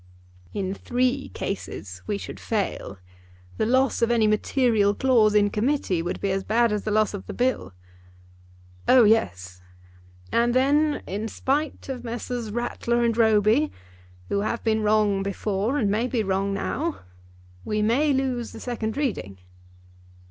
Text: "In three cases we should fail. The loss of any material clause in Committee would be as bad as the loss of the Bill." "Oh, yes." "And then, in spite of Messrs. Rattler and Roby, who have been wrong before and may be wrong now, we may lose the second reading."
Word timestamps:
"In 0.51 0.73
three 0.73 1.29
cases 1.29 2.01
we 2.07 2.17
should 2.17 2.39
fail. 2.39 2.97
The 3.57 3.67
loss 3.67 4.01
of 4.01 4.09
any 4.09 4.25
material 4.25 4.95
clause 4.95 5.35
in 5.35 5.51
Committee 5.51 6.01
would 6.01 6.19
be 6.19 6.31
as 6.31 6.43
bad 6.43 6.71
as 6.71 6.85
the 6.85 6.89
loss 6.89 7.13
of 7.13 7.27
the 7.27 7.35
Bill." 7.35 7.75
"Oh, 8.87 9.03
yes." 9.03 9.61
"And 10.31 10.55
then, 10.55 11.03
in 11.05 11.27
spite 11.27 11.87
of 11.87 12.03
Messrs. 12.03 12.49
Rattler 12.49 13.03
and 13.03 13.15
Roby, 13.15 13.71
who 14.27 14.39
have 14.39 14.63
been 14.63 14.81
wrong 14.81 15.21
before 15.21 15.77
and 15.77 15.91
may 15.91 16.07
be 16.07 16.23
wrong 16.23 16.51
now, 16.51 17.01
we 17.63 17.83
may 17.83 18.11
lose 18.11 18.53
the 18.53 18.59
second 18.59 18.97
reading." 18.97 19.37